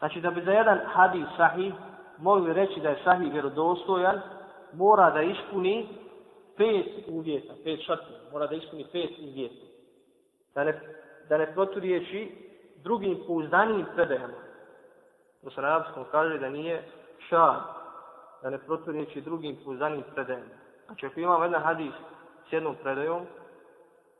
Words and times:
Znači 0.00 0.20
da 0.20 0.30
bi 0.30 0.42
za 0.44 0.50
jedan 0.50 0.78
hadis 0.86 1.26
sahih 1.36 1.74
mogli 2.18 2.52
reći 2.52 2.80
da 2.80 2.88
je 2.88 3.02
sahih 3.04 3.32
vjerodostojan, 3.32 4.20
mora 4.72 5.10
da 5.10 5.22
ispuni 5.22 5.88
pet 6.56 6.86
uvjeta, 7.08 7.54
pet 7.64 7.80
šartova, 7.86 8.18
mora 8.32 8.46
da 8.46 8.54
ispuni 8.54 8.86
pet 8.92 9.10
uvjeta. 9.18 9.66
Da 10.54 10.64
ne, 10.64 10.80
da 11.28 11.38
ne 11.38 11.54
proturiječi 11.54 12.32
drugim 12.82 13.18
pouzdanijim 13.26 13.86
predajama. 13.94 14.34
To 15.44 15.50
se 15.50 15.60
na 15.60 15.68
arabskom 15.68 16.04
kaže 16.10 16.38
da 16.38 16.50
nije 16.50 16.82
šar, 17.28 17.56
da 18.42 18.50
ne 18.50 18.58
proturiječi 18.58 19.20
drugim 19.20 19.56
pouzdanijim 19.64 20.04
predajama. 20.14 20.54
Znači 20.86 21.06
ako 21.06 21.20
imamo 21.20 21.44
jedan 21.44 21.62
hadis 21.62 21.92
s 22.48 22.52
jednom 22.52 22.76
predajom, 22.82 23.26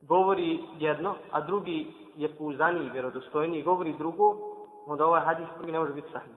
govori 0.00 0.60
jedno, 0.78 1.14
a 1.30 1.40
drugi 1.40 1.86
je 2.16 2.28
pouzdaniji, 2.28 2.90
vjerodostojniji, 2.90 3.62
govori 3.62 3.94
drugo, 3.98 4.51
onda 4.86 5.06
ovaj 5.06 5.20
hadis 5.20 5.48
drugi 5.56 5.72
ne 5.72 5.78
može 5.78 5.92
biti 5.92 6.12
sahih. 6.12 6.34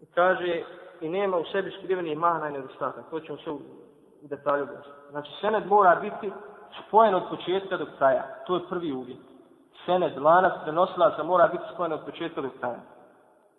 I 0.00 0.06
kaže, 0.06 0.62
i 1.00 1.08
nema 1.08 1.36
u 1.36 1.44
sebi 1.44 1.70
skrivenih 1.70 2.18
mahana 2.18 2.48
i 2.48 2.52
nedostatak. 2.52 3.10
To 3.10 3.20
ćemo 3.20 3.38
sve 3.38 3.52
u, 3.52 3.58
detalju 4.22 4.66
gledati. 4.66 4.88
Znači, 5.10 5.30
sened 5.40 5.66
mora 5.66 5.94
biti 5.94 6.32
spojen 6.86 7.14
od 7.14 7.22
početka 7.30 7.76
do 7.76 7.86
kraja. 7.98 8.22
To 8.46 8.54
je 8.54 8.68
prvi 8.68 8.92
uvjet. 8.92 9.18
Sened, 9.86 10.18
lanac, 10.18 10.52
prenosilaca 10.62 11.22
mora 11.22 11.48
biti 11.48 11.64
spojen 11.74 11.92
od 11.92 12.04
početka 12.04 12.40
do 12.40 12.50
kraja. 12.60 12.80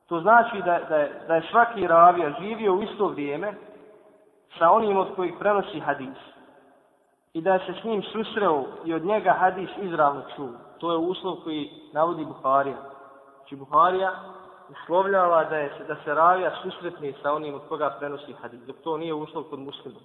To 0.07 0.19
znači 0.19 0.61
da, 0.61 0.79
da, 0.89 0.95
je, 0.95 1.21
da 1.27 1.35
je 1.35 1.47
svaki 1.51 1.87
ravija 1.87 2.33
živio 2.39 2.73
u 2.73 2.83
isto 2.83 3.07
vrijeme 3.07 3.53
sa 4.59 4.71
onim 4.71 4.97
od 4.97 5.15
kojih 5.15 5.33
prenosi 5.39 5.79
hadis. 5.79 6.17
I 7.33 7.41
da 7.41 7.59
se 7.59 7.73
s 7.81 7.83
njim 7.83 8.03
susreo 8.03 8.63
i 8.85 8.93
od 8.93 9.05
njega 9.05 9.31
hadis 9.39 9.69
izravno 9.81 10.21
čuo. 10.35 10.49
To 10.79 10.91
je 10.91 10.97
uslov 10.97 11.35
koji 11.43 11.71
navodi 11.93 12.25
Buharija. 12.25 12.92
Znači 13.53 13.65
Buharija 13.65 14.11
uslovljava 14.69 15.43
da, 15.43 15.57
je, 15.57 15.71
da 15.87 15.95
se 16.03 16.13
ravija 16.13 16.51
susretni 16.63 17.13
sa 17.21 17.33
onim 17.33 17.53
od 17.53 17.61
koga 17.69 17.95
prenosi 17.99 18.33
hadis. 18.33 18.59
Dok 18.59 18.75
to 18.83 18.97
nije 18.97 19.13
uslov 19.13 19.43
kod 19.43 19.59
muslima. 19.59 19.99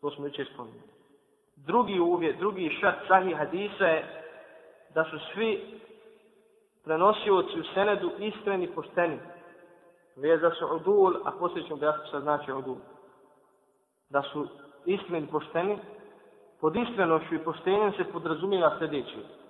To 0.00 0.10
smo 0.10 0.26
jučer 0.26 0.46
spomenuli. 0.54 0.82
Drugi 1.56 2.00
uvjet, 2.00 2.38
drugi 2.38 2.70
šat 2.80 2.94
sahih 3.08 3.36
hadisa 3.36 3.84
je 3.84 4.24
da 4.94 5.04
su 5.04 5.18
svi 5.34 5.80
prenosioci 6.84 7.60
u 7.60 7.64
senedu 7.74 8.10
iskreni 8.18 8.68
pošteni. 8.74 9.18
Veza 10.16 10.50
su 10.50 10.66
udul, 10.76 11.16
a 11.24 11.30
poslije 11.30 11.64
ćemo 11.64 11.74
objasniti 11.74 12.10
sad 12.10 12.22
znači 12.22 12.52
udul. 12.52 12.76
Da 14.10 14.22
su 14.22 14.46
iskreni 14.84 15.26
pošteni, 15.26 15.78
pod 16.60 16.76
iskrenošću 16.76 17.34
i 17.34 17.44
poštenjem 17.44 17.92
se 17.92 18.12
podrazumijeva 18.12 18.78
sljedeći 18.78 19.43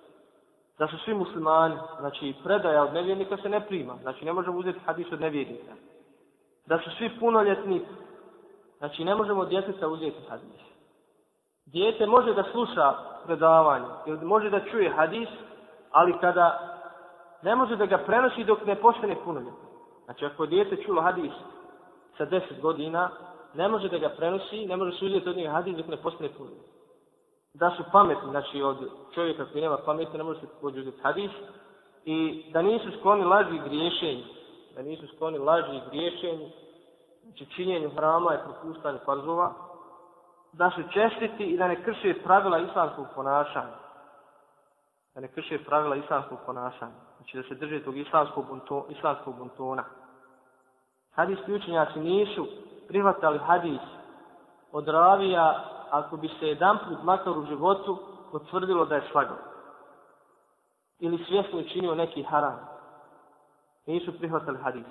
da 0.79 0.87
su 0.87 0.97
svi 0.97 1.13
muslimani, 1.13 1.75
znači 1.99 2.33
predaja 2.43 2.83
od 2.83 2.93
nevjernika 2.93 3.37
se 3.37 3.49
ne 3.49 3.65
prima, 3.67 3.93
znači 4.01 4.25
ne 4.25 4.33
možemo 4.33 4.59
uzeti 4.59 4.79
hadis 4.85 5.11
od 5.11 5.21
nevjernika. 5.21 5.73
Da 6.65 6.79
su 6.79 6.89
svi 6.97 7.19
punoljetni, 7.19 7.81
znači 8.77 9.03
ne 9.03 9.15
možemo 9.15 9.41
od 9.41 9.49
djeteta 9.49 9.87
uzeti 9.87 10.21
hadis. 10.29 10.61
Dijete 11.65 12.05
može 12.05 12.33
da 12.33 12.43
sluša 12.51 12.93
predavanje, 13.25 13.85
ili 14.05 14.25
može 14.25 14.49
da 14.49 14.65
čuje 14.71 14.89
hadis, 14.89 15.29
ali 15.91 16.19
kada 16.19 16.59
ne 17.41 17.55
može 17.55 17.75
da 17.75 17.85
ga 17.85 17.97
prenosi 17.97 18.43
dok 18.43 18.65
ne 18.65 18.75
postane 18.75 19.15
punoljetni. 19.23 19.65
Znači 20.05 20.25
ako 20.25 20.43
je 20.43 20.49
dijete 20.49 20.83
čulo 20.83 21.01
hadis 21.01 21.31
sa 22.17 22.25
10 22.25 22.61
godina, 22.61 23.09
ne 23.53 23.67
može 23.67 23.89
da 23.89 23.97
ga 23.97 24.09
prenosi, 24.09 24.65
ne 24.65 24.77
može 24.77 24.97
se 24.97 25.05
uzeti 25.05 25.29
od 25.29 25.37
njega 25.37 25.51
hadis 25.51 25.77
dok 25.77 25.87
ne 25.87 25.97
postane 25.97 26.29
punoljetni 26.37 26.74
da 27.59 27.71
su 27.77 27.83
pametni, 27.91 28.29
znači 28.29 28.61
od 28.61 28.77
čovjeka 29.13 29.45
koji 29.51 29.61
nema 29.61 29.77
pameti, 29.77 30.17
ne 30.17 30.23
može 30.23 30.39
se 30.39 30.47
pođe 30.61 30.91
hadis, 31.03 31.31
i 32.05 32.45
da 32.53 32.61
nisu 32.61 32.91
skloni 32.99 33.23
laži 33.23 33.55
i 33.55 33.69
griješenju, 33.69 34.23
da 34.75 34.81
nisu 34.81 35.07
skloni 35.15 35.37
laži 35.37 35.75
i 35.75 35.89
griješenju, 35.89 36.49
znači 37.23 37.45
činjenju 37.45 37.89
hrama 37.89 38.35
i 38.35 38.43
propustanju 38.43 38.99
farzova, 39.05 39.53
da 40.53 40.71
su 40.71 40.81
čestiti 40.93 41.43
i 41.43 41.57
da 41.57 41.67
ne 41.67 41.83
krše 41.83 42.13
pravila 42.23 42.57
islamskog 42.57 43.05
ponašanja. 43.15 43.77
Da 45.15 45.21
ne 45.21 45.27
krše 45.27 45.63
pravila 45.65 45.95
islamskog 45.95 46.39
ponašanja. 46.45 46.99
Znači 47.17 47.37
da 47.37 47.43
se 47.43 47.55
drže 47.55 47.83
tog 47.83 47.97
islamskog, 47.97 48.47
bunto, 48.47 48.85
islamskog 48.89 49.37
buntona. 49.37 49.83
Hadijski 51.11 51.53
učenjaci 51.53 51.99
nisu 51.99 52.47
prihvatali 52.87 53.39
hadis 53.39 53.81
od 54.71 54.87
ravija 54.87 55.74
ako 55.89 56.17
bi 56.17 56.27
se 56.39 56.47
jedan 56.47 56.77
put 56.89 57.03
makar 57.03 57.37
u 57.37 57.45
životu 57.45 57.97
potvrdilo 58.31 58.85
da 58.85 58.95
je 58.95 59.07
slagao. 59.11 59.37
Ili 60.99 61.25
svjesno 61.27 61.59
učinio 61.59 61.95
neki 61.95 62.23
haram. 62.23 62.59
Nisu 63.85 64.17
prihvatali 64.17 64.57
hadis. 64.57 64.85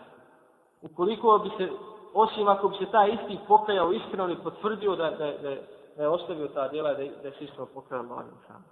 Ukoliko 0.82 1.38
bi 1.38 1.50
se, 1.56 1.72
osim 2.14 2.48
ako 2.48 2.68
bi 2.68 2.76
se 2.76 2.90
taj 2.90 3.10
isti 3.10 3.38
pokajao 3.48 3.92
iskreno 3.92 4.30
i 4.30 4.42
potvrdio 4.44 4.96
da, 4.96 5.10
da, 5.10 5.32
da, 5.42 5.56
da 5.96 6.02
je 6.02 6.08
ostavio 6.08 6.48
ta 6.48 6.68
djela 6.68 6.88
da, 6.88 6.96
da 6.96 7.28
je 7.28 7.34
se 7.38 7.44
iskreno 7.44 7.66
pokajao 7.74 8.04
Allahom 8.04 8.38
sam. 8.46 8.64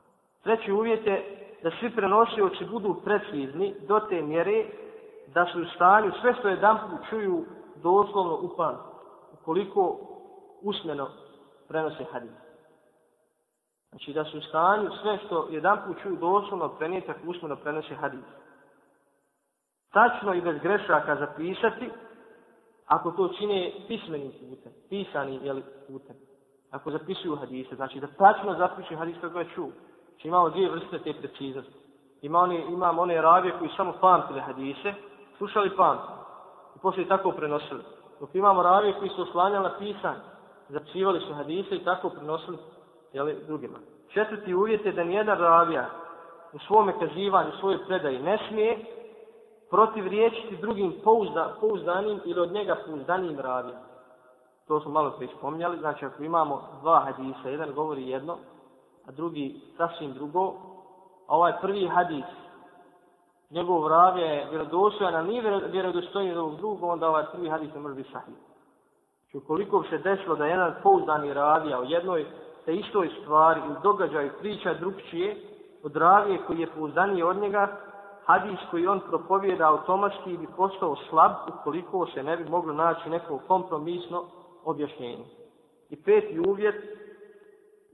Treći 0.42 0.72
uvjet 0.72 1.06
je 1.06 1.48
da 1.62 1.70
svi 1.80 1.90
prenosioći 1.96 2.64
budu 2.64 2.96
precizni 3.04 3.74
do 3.88 4.00
te 4.00 4.22
mjere 4.22 4.66
da 5.26 5.46
su 5.52 5.62
u 5.62 5.64
stanju 5.74 6.12
sve 6.20 6.34
što 6.34 6.48
jedan 6.48 6.78
put 6.78 7.08
čuju 7.10 7.44
doslovno 7.82 8.38
upan. 8.42 8.76
Ukoliko 9.32 9.98
usmeno 10.62 11.08
prenose 11.72 12.04
hadis. 12.12 12.30
Znači 13.90 14.12
da 14.12 14.24
su 14.24 14.38
u 14.38 14.40
stanju 14.40 14.90
sve 15.02 15.18
što 15.26 15.46
jedan 15.50 15.78
put 15.86 15.96
čuju 16.02 16.16
doslovno 16.16 16.68
prenijetak 16.68 17.16
usmeno 17.26 17.56
prenose 17.56 17.94
hadis. 17.94 18.24
Tačno 19.92 20.34
i 20.34 20.40
bez 20.40 20.56
grešaka 20.62 21.16
zapisati, 21.16 21.90
ako 22.86 23.10
to 23.10 23.28
čine 23.38 23.72
pismenim 23.88 24.32
putem, 24.32 24.72
pisanim 24.88 25.40
jeli, 25.44 25.62
putem, 25.88 26.16
ako 26.70 26.90
zapisuju 26.90 27.36
hadise, 27.36 27.76
znači 27.76 28.00
da 28.00 28.06
tačno 28.06 28.54
zapišu 28.54 28.96
hadis 28.96 29.16
kako 29.20 29.38
je 29.38 29.48
čuo. 29.54 29.70
Znači 30.08 30.28
imamo 30.28 30.50
dvije 30.50 30.70
vrste 30.70 30.98
te 30.98 31.12
preciznosti. 31.12 31.74
Ima 32.22 32.38
one, 32.38 32.64
imamo 32.68 33.02
one 33.02 33.22
ravije 33.22 33.54
koji 33.58 33.70
samo 33.76 33.92
pamtili 34.00 34.40
hadise, 34.40 34.94
slušali 35.38 35.76
pamtili 35.76 36.18
i 36.76 36.78
poslije 36.82 37.08
tako 37.08 37.32
prenosili. 37.32 37.82
Dok 38.20 38.34
imamo 38.34 38.62
ravije 38.62 38.94
koji 38.98 39.10
su 39.10 39.22
oslanjali 39.22 39.64
na 39.64 39.78
pisanje 39.78 40.31
zapisivali 40.72 41.20
su 41.20 41.34
hadise 41.34 41.76
i 41.76 41.84
tako 41.84 42.08
prinosili 42.08 42.58
jeli, 43.12 43.36
drugima. 43.46 43.78
Četvrti 44.08 44.54
uvjet 44.54 44.86
je 44.86 44.92
da 44.92 45.04
nijedan 45.04 45.38
ravija 45.38 45.86
u 46.52 46.58
svome 46.58 46.92
kazivanju, 46.98 47.48
u 47.48 47.60
svojoj 47.60 47.86
predaji 47.86 48.18
ne 48.18 48.38
smije 48.48 48.78
protiv 49.70 50.06
riječiti 50.08 50.56
drugim 50.56 50.94
pouzda, 51.04 51.54
pouzdanim 51.60 52.20
ili 52.24 52.40
od 52.40 52.52
njega 52.52 52.76
pouzdanim 52.86 53.40
ravijom. 53.40 53.78
To 54.68 54.80
smo 54.80 54.90
malo 54.90 55.10
prije 55.10 55.32
spominjali, 55.38 55.78
Znači, 55.78 56.04
ako 56.04 56.22
imamo 56.22 56.62
dva 56.80 57.00
hadisa, 57.00 57.48
jedan 57.48 57.74
govori 57.74 58.08
jedno, 58.08 58.36
a 59.06 59.10
drugi 59.10 59.60
sasvim 59.76 60.12
drugo, 60.12 60.54
a 61.28 61.36
ovaj 61.36 61.52
prvi 61.60 61.88
hadis, 61.88 62.24
njegov 63.50 63.88
ravija 63.88 64.26
je 64.26 64.50
vjerodostojan, 64.50 65.14
a 65.14 65.22
nije 65.22 65.42
vjerodostojan 65.72 66.38
od 66.38 66.56
drugog, 66.56 66.90
onda 66.90 67.08
ovaj 67.08 67.24
prvi 67.32 67.48
hadis 67.48 67.74
ne 67.74 67.80
može 67.80 67.94
biti 67.94 68.12
sahih. 68.12 68.51
Znači, 69.32 69.44
ukoliko 69.44 69.80
bi 69.80 69.88
se 69.88 69.98
desilo 69.98 70.36
da 70.36 70.46
jedan 70.46 70.74
pouzdani 70.82 71.34
ravija 71.34 71.80
o 71.80 71.82
jednoj 71.82 72.26
te 72.64 72.74
istoj 72.74 73.10
stvari 73.22 73.60
ili 73.66 73.76
događaju 73.82 74.30
priča 74.40 74.74
drugčije 74.74 75.36
od 75.82 75.96
ravije 75.96 76.38
koji 76.46 76.60
je 76.60 76.66
pouzdaniji 76.66 77.22
od 77.22 77.36
njega, 77.36 77.76
hadis 78.24 78.58
koji 78.70 78.86
on 78.86 79.00
propovjeda 79.00 79.68
automatski 79.68 80.36
bi 80.36 80.46
postao 80.56 80.96
slab 81.10 81.32
ukoliko 81.48 82.06
se 82.06 82.22
ne 82.22 82.36
bi 82.36 82.50
moglo 82.50 82.72
naći 82.72 83.10
neko 83.10 83.38
kompromisno 83.48 84.24
objašnjenje. 84.64 85.24
I 85.90 86.02
peti 86.02 86.40
uvjet, 86.48 86.76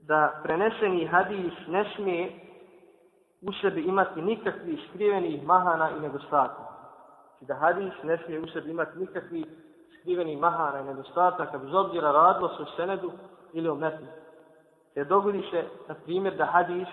da 0.01 0.39
preneseni 0.43 1.05
hadis 1.05 1.53
ne 1.67 1.85
smije 1.95 2.39
u 3.41 3.53
sebi 3.61 3.81
imati 3.81 4.21
nikakvih 4.21 4.79
skrivenih 4.89 5.45
mahana 5.45 5.89
i 5.97 5.99
nedostataka. 5.99 6.63
Znači 7.29 7.45
da 7.45 7.55
hadis 7.55 7.93
ne 8.03 8.17
smije 8.25 8.39
u 8.39 8.47
sebi 8.47 8.71
imati 8.71 8.99
nikakvih 8.99 9.45
skriveni 9.99 10.35
mahana 10.35 10.79
i 10.79 10.83
nedostataka, 10.83 11.57
bez 11.57 11.73
obzira 11.73 12.11
radilo 12.11 12.49
se 12.49 12.63
o 12.63 12.65
senedu 12.75 13.11
ili 13.53 13.69
o 13.69 13.75
metnu. 13.75 14.07
Jer 14.95 15.07
dogodi 15.07 15.43
se, 15.51 15.63
na 15.87 15.95
primjer, 15.95 16.35
da 16.35 16.45
hadis 16.45 16.87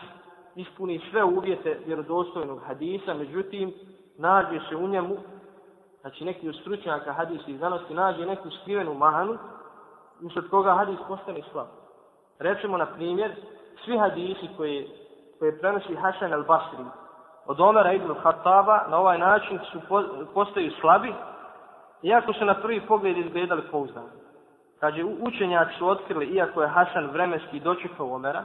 ispuni 0.55 1.00
sve 1.11 1.25
uvjete 1.25 1.79
vjerodostojnog 1.87 2.61
hadisa, 2.67 3.14
međutim, 3.14 3.75
nađe 4.19 4.61
se 4.69 4.76
u 4.76 4.88
njemu, 4.88 5.17
znači 6.00 6.25
neki 6.25 6.49
od 6.49 6.56
stručnjaka 6.61 7.12
hadisa 7.12 7.44
i 7.50 7.56
znanosti, 7.56 7.94
nađe 7.94 8.26
neku 8.26 8.50
skrivenu 8.50 8.94
mahanu, 8.94 9.38
usred 10.23 10.49
koga 10.50 10.75
hadis 10.75 10.99
postane 11.09 11.41
slab. 11.52 11.67
Recimo, 12.38 12.76
na 12.76 12.87
primjer, 12.87 13.32
svi 13.85 13.99
hadisi 13.99 14.49
koje, 14.56 14.88
koje 15.38 15.59
prenosi 15.59 15.94
Hasan 15.94 16.32
al-Basri 16.32 16.85
od 17.47 17.61
Omera 17.61 17.93
ibn 17.93 18.14
Khattaba 18.23 18.81
na 18.91 18.99
ovaj 18.99 19.19
način 19.19 19.59
su 19.73 19.81
postaju 20.35 20.70
slabi, 20.81 21.14
iako 22.03 22.33
su 22.33 22.45
na 22.45 22.55
prvi 22.55 22.81
pogled 22.81 23.17
izgledali 23.19 23.63
pouzdani. 23.71 24.09
Kaže, 24.81 25.05
učenjaci 25.05 25.75
su 25.79 25.89
otkrili, 25.89 26.27
iako 26.27 26.63
je 26.63 26.69
Hasan 26.69 27.11
vremenski 27.11 27.61
dočekao 27.61 28.15
Omera, 28.15 28.45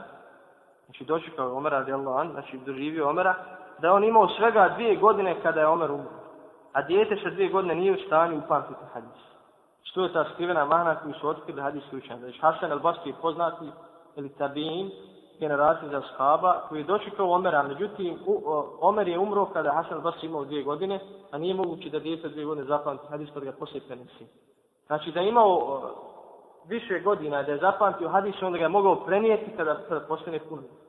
znači 0.84 1.04
dočekao 1.04 1.46
je 1.46 1.52
Omera, 1.52 1.84
an, 2.16 2.30
znači 2.32 2.58
doživio 2.66 3.08
Omera, 3.08 3.34
da 3.78 3.86
je 3.86 3.92
on 3.92 4.04
imao 4.04 4.28
svega 4.28 4.68
dvije 4.74 4.96
godine 4.96 5.36
kada 5.42 5.60
je 5.60 5.66
Omer 5.66 5.90
umro. 5.90 6.10
a 6.72 6.82
dijete 6.82 7.16
sa 7.22 7.30
dvije 7.30 7.48
godine 7.48 7.74
nije 7.74 7.92
u 7.92 8.06
stanju 8.06 8.38
upamtiti 8.38 8.80
hadis. 8.94 9.22
Što 9.82 10.04
je 10.04 10.12
ta 10.12 10.24
skrivena 10.34 10.64
mana 10.64 10.96
koju 10.96 11.14
su 11.14 11.28
otkrili 11.28 11.62
hadijski 11.62 11.96
učenjaci. 11.96 12.22
Znači, 12.22 12.38
Hasan 12.40 12.70
al-Basri 12.70 13.06
je 13.06 13.14
poznati, 13.22 13.64
ili 14.16 14.28
tabijin, 14.28 14.90
generaciji 15.42 15.88
za 15.88 16.02
shaba, 16.14 16.52
koji 16.68 16.80
je 16.80 16.84
dočekao 16.84 17.30
Omera, 17.30 17.62
međutim, 17.62 18.18
u, 18.26 18.34
o, 18.46 18.78
Omer 18.80 19.08
je 19.08 19.18
umro 19.18 19.46
kada 19.46 19.72
Hasan 19.72 19.98
al-Basri 19.98 20.26
imao 20.26 20.44
dvije 20.44 20.62
godine, 20.62 21.00
a 21.30 21.38
nije 21.38 21.54
moguće 21.54 21.90
da 21.90 21.98
dijete 21.98 22.28
dvije 22.28 22.46
godine 22.46 22.66
zapamti 22.66 23.06
hadis 23.10 23.28
kada 23.34 23.46
ga 23.46 23.52
poslije 23.52 23.82
prenesi. 23.86 24.26
Znači, 24.86 25.12
da 25.12 25.20
je 25.20 25.28
imao 25.28 25.50
o, 25.50 25.80
više 26.68 27.00
godina 27.00 27.42
da 27.42 27.52
je 27.52 27.58
zapamtio 27.58 28.08
hadis, 28.08 28.42
onda 28.42 28.58
ga 28.58 28.64
je 28.64 28.68
mogao 28.68 29.04
prenijeti 29.04 29.56
kada, 29.56 29.74
kada 29.88 30.00
postane 30.00 30.38
puno. 30.48 30.62